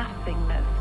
nothingness 0.00 0.79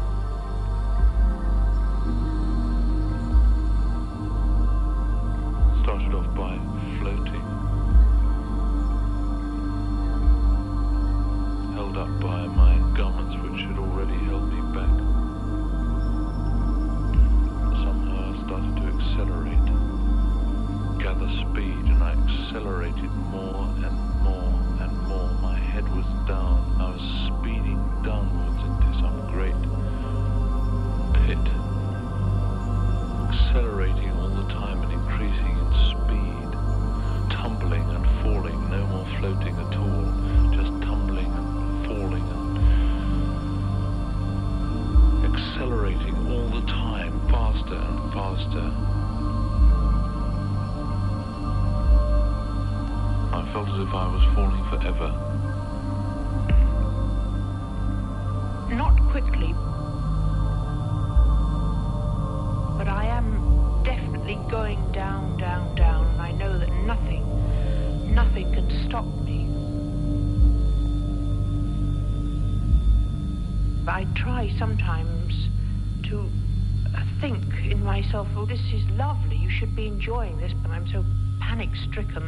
enjoying 79.99 80.37
this, 80.37 80.53
but 80.61 80.72
I'm 80.72 80.87
so 80.87 81.03
panic 81.41 81.67
stricken. 81.90 82.23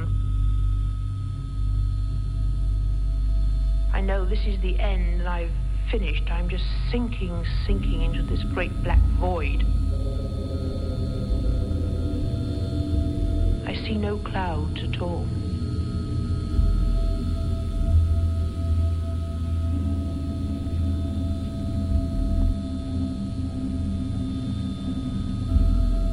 I 3.94 4.02
know 4.02 4.26
this 4.26 4.46
is 4.46 4.62
the 4.62 4.78
end 4.78 5.22
and 5.22 5.30
I've 5.30 5.52
finished. 5.90 6.30
I'm 6.30 6.50
just 6.50 6.66
sinking, 6.92 7.46
sinking 7.66 8.02
into 8.02 8.24
this 8.24 8.44
great 8.54 8.74
black 8.84 9.00
void. 9.22 9.64
I 13.66 13.74
see 13.86 13.96
no 13.96 14.18
clouds 14.18 14.82
at 14.84 15.02
all. 15.02 15.26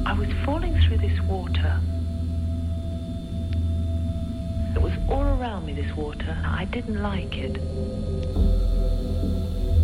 I 0.09 0.13
was 0.13 0.27
falling 0.43 0.75
through 0.81 0.97
this 0.97 1.21
water. 1.21 1.79
It 4.75 4.81
was 4.81 4.93
all 5.07 5.21
around 5.21 5.67
me, 5.67 5.73
this 5.73 5.95
water. 5.95 6.35
I 6.43 6.65
didn't 6.65 6.99
like 6.99 7.37
it. 7.37 7.59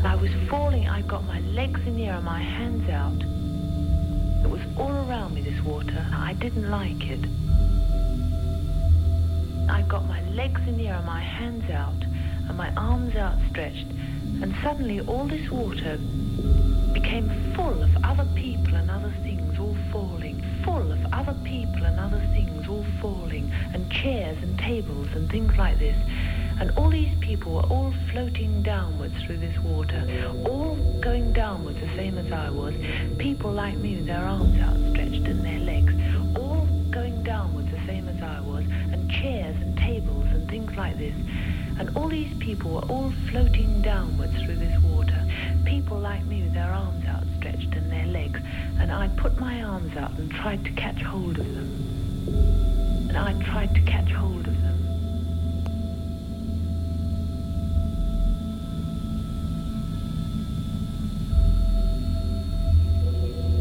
I 0.04 0.16
was 0.16 0.31
falling. 0.50 0.89
I 0.89 1.04
got 1.04 1.25
my 1.25 1.42
legs 1.42 1.80
in 1.86 1.95
the 1.98 2.06
air 2.07 2.16
and 2.16 2.25
my 2.25 2.42
hands 2.42 2.89
out. 2.89 3.22
It 4.44 4.50
was 4.50 4.62
all 4.80 4.94
around 5.07 5.36
me, 5.36 5.42
this 5.42 5.63
water. 5.63 6.04
I 6.12 6.33
didn't 6.33 6.71
like 6.71 7.04
it. 7.04 7.24
I 9.69 9.83
got 9.83 10.07
my 10.07 10.28
legs 10.31 10.62
in 10.68 10.78
the 10.78 10.88
air 10.88 10.95
and 10.95 11.06
my 11.06 11.21
hands 11.21 11.69
out 11.69 12.04
and 12.50 12.57
my 12.57 12.74
arms 12.74 13.16
outstretched. 13.16 13.92
And 14.42 14.56
suddenly 14.63 15.01
all 15.01 15.28
this 15.28 15.51
water 15.51 16.00
became 16.94 17.30
full 17.54 17.83
of 17.83 17.95
other 18.04 18.25
people 18.33 18.74
and 18.74 18.89
other 18.89 19.13
things 19.21 19.55
falling. 19.95 20.44
Full 20.65 20.92
of 20.92 21.00
other 21.13 21.36
people 21.45 21.86
and 21.86 21.97
other 22.00 22.19
things 22.33 22.68
all 22.68 22.86
falling. 23.01 23.50
And 23.74 23.89
chairs 23.89 24.38
and 24.44 24.59
tables 24.59 25.07
and 25.15 25.30
things 25.30 25.56
like 25.57 25.80
this. 25.80 25.95
And 26.59 26.71
all 26.77 26.89
these 26.89 27.15
people 27.19 27.53
were 27.56 27.69
all 27.74 27.94
floating 28.12 28.62
downwards 28.62 29.15
through 29.24 29.38
this 29.38 29.57
water, 29.59 30.01
all 30.45 30.75
going 31.01 31.33
downwards 31.33 31.80
the 31.81 31.94
same 31.95 32.18
as 32.18 32.31
I 32.31 32.50
was. 32.50 32.74
People 33.18 33.51
like 33.51 33.77
me 33.77 33.97
with 33.97 34.06
their 34.06 34.25
arms 34.25 34.57
outstretched 34.62 35.27
and 35.27 35.44
their 35.44 35.59
legs, 35.59 35.94
all 36.38 36.65
going 36.92 37.24
downwards 37.24 37.71
the 37.71 37.86
same 37.86 38.07
as 38.07 38.21
I 38.24 38.39
was, 38.39 38.63
and 38.92 39.12
chairs 39.12 39.56
and 39.62 39.77
tables 39.77 40.27
and 40.27 40.50
things 40.50 40.74
like 40.77 40.97
this. 40.97 41.15
And 41.77 41.95
all 41.97 42.07
these 42.07 42.33
people 42.39 42.71
were 42.75 42.88
all 42.88 43.13
floating 43.30 43.81
downwards 43.81 44.42
through 44.44 44.56
this 44.56 44.81
water. 44.81 45.25
People 45.65 46.00
like 46.00 46.24
me 46.25 46.42
with 46.44 46.53
their 46.53 46.71
arms 46.71 47.06
outstretched 47.06 47.75
and 47.75 47.92
their 48.06 48.13
legs. 48.13 48.40
And 48.80 48.92
I 48.92 49.07
put 49.10 49.40
my 49.40 49.63
arms 49.63 49.96
out 49.98 50.12
and 50.18 50.31
tried 50.31 50.63
to 50.66 50.72
catch 50.72 51.02
hold 51.02 51.38
of 51.40 51.46
them. 51.56 53.07
And 53.10 53.18
I 53.18 53.34
tried 53.44 53.74
to 53.75 53.81
catch 53.81 54.12
hold 54.12 54.48
of 54.48 54.62
them. 54.62 54.80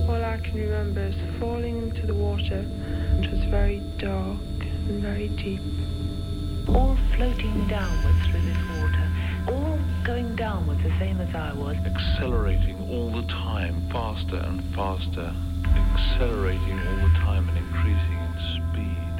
All 0.09 0.25
I 0.25 0.39
can 0.39 0.55
remember 0.55 1.01
is 1.07 1.41
falling 1.41 1.79
into 1.79 2.07
the 2.07 2.15
water, 2.15 2.63
which 3.19 3.31
was 3.31 3.45
very 3.45 3.79
dark 3.99 4.39
and 4.61 5.03
very 5.03 5.29
deep. 5.29 5.61
all 6.69 6.97
floating 7.15 7.67
downwards 7.69 8.27
through 8.27 8.41
this 8.41 8.57
water, 8.81 9.09
all 9.49 9.79
going 10.05 10.35
downwards 10.35 10.83
the 10.83 10.99
same 10.99 11.21
as 11.21 11.35
I 11.35 11.53
was. 11.53 11.77
accelerating 11.85 12.74
all 12.91 13.11
the 13.11 13.27
time, 13.29 13.89
faster 13.91 14.37
and 14.37 14.63
faster, 14.75 15.35
accelerating 15.95 16.79
all 16.79 17.09
the 17.09 17.15
time 17.19 17.49
and 17.49 17.59
increasing 17.59 18.19
in 18.19 18.35
speed. 18.57 19.15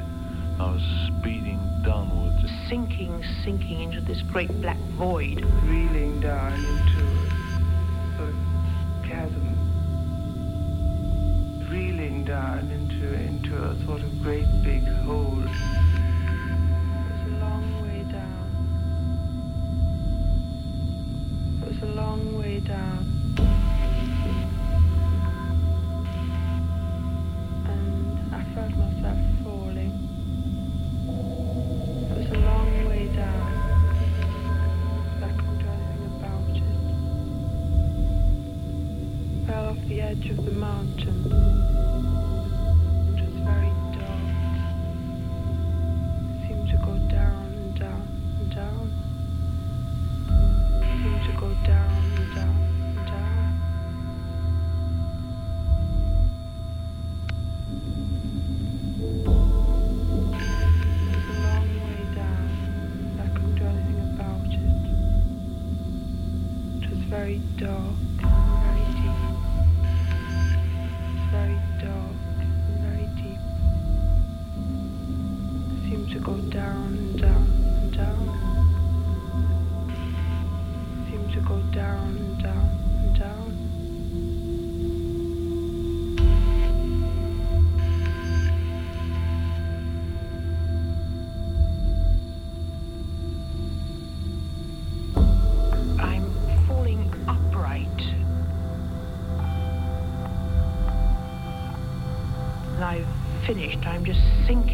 I 0.59 0.71
was 0.71 0.81
speeding 1.07 1.59
downwards. 1.83 2.43
Sinking, 2.69 3.23
sinking 3.43 3.81
into 3.81 4.01
this 4.01 4.21
great 4.23 4.49
black 4.61 4.79
void. 4.97 5.43
reeling 5.63 6.19
down 6.21 6.53
into 6.53 7.05
a 7.05 8.17
sort 8.17 8.29
of 8.29 8.35
chasm, 9.03 9.45
reeling 11.69 12.23
down 12.25 12.69
into 12.71 13.13
into 13.13 13.63
a 13.63 13.85
sort 13.85 14.01
of 14.01 14.21
great 14.21 14.47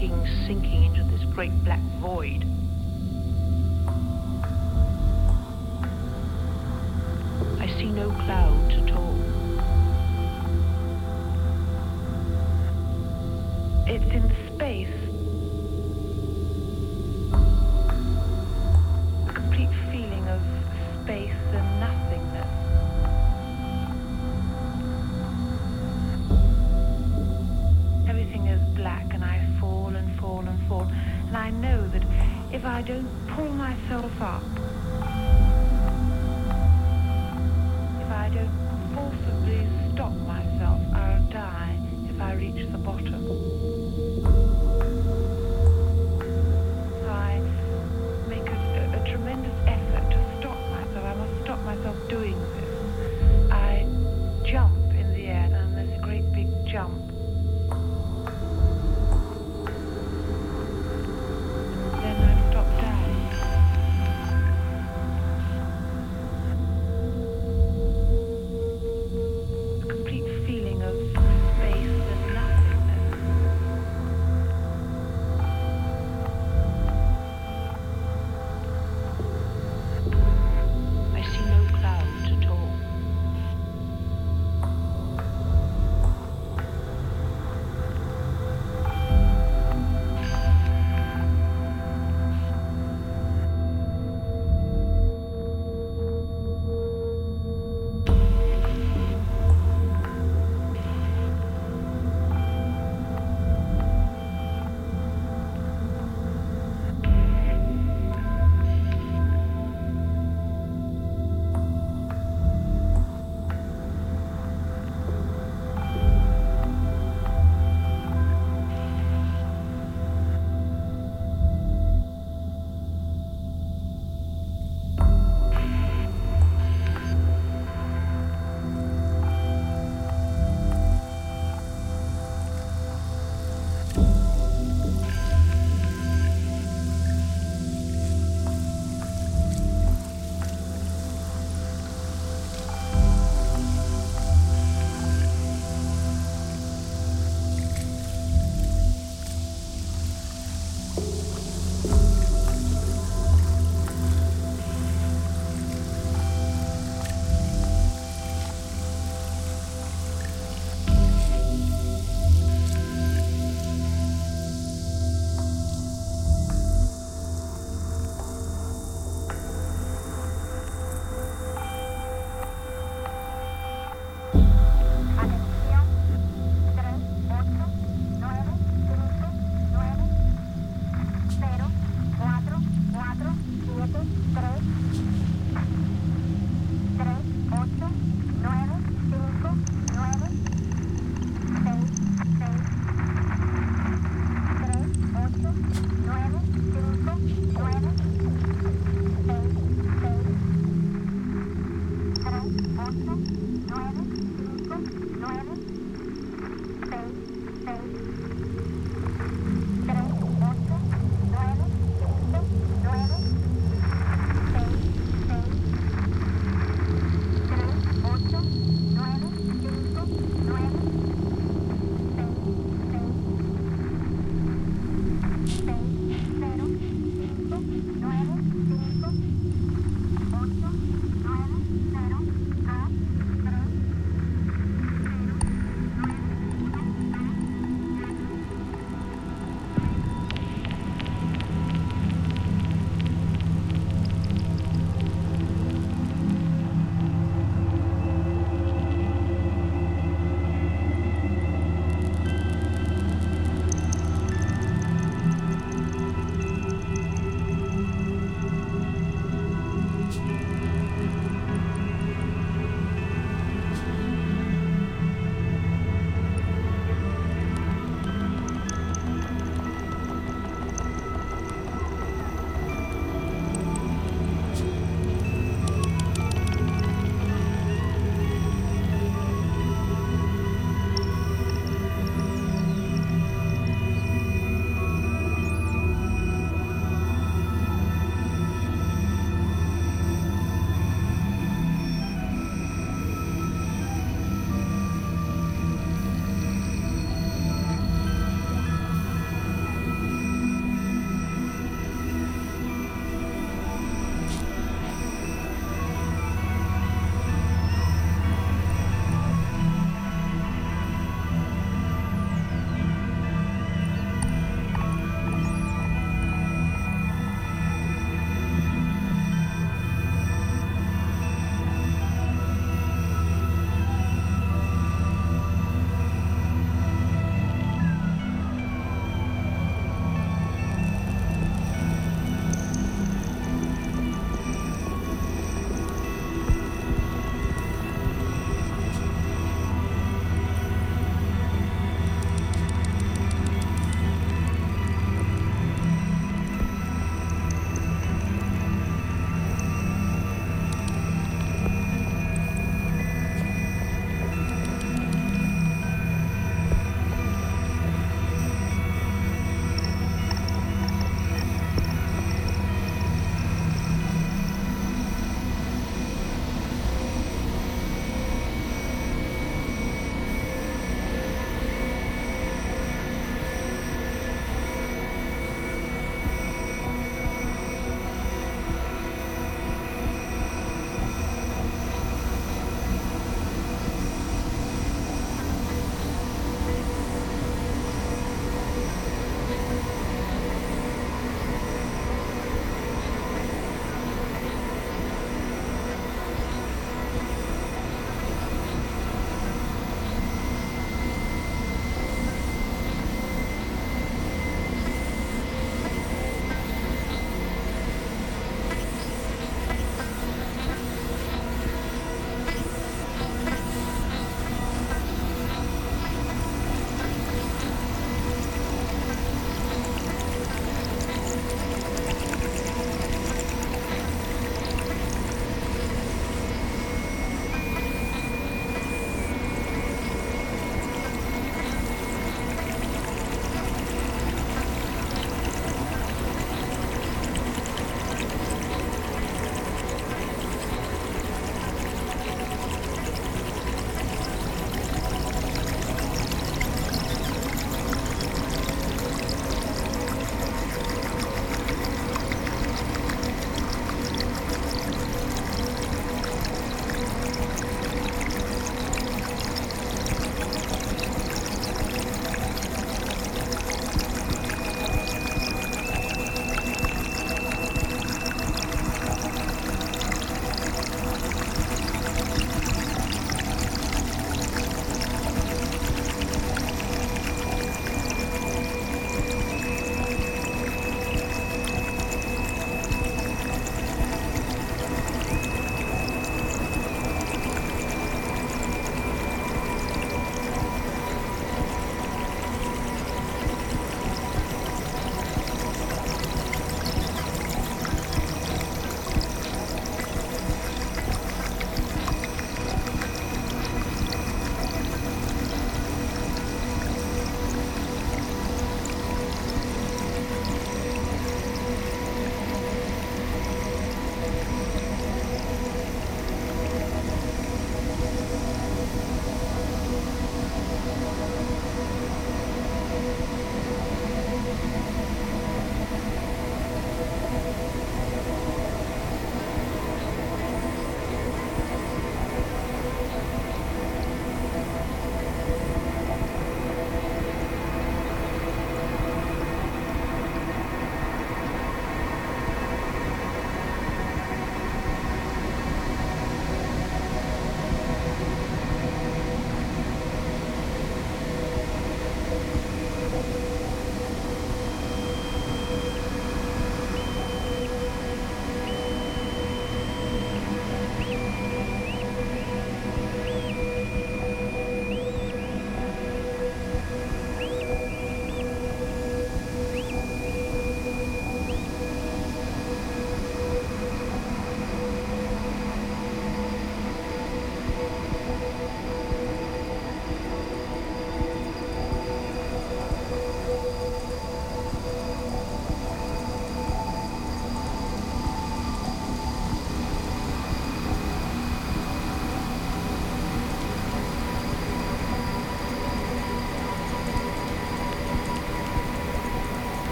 sinking, 0.00 0.26
sinking 0.46 0.84
into 0.84 1.04
this 1.10 1.24
great 1.34 1.52
black 1.62 1.80
void. 2.00 2.49